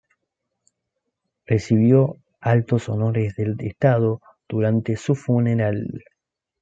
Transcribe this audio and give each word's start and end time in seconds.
Recibió 1.45 2.17
altos 2.39 2.89
honores 2.89 3.35
del 3.35 3.55
estado 3.59 4.19
durante 4.49 4.95
su 4.95 5.13
funeral. 5.13 5.91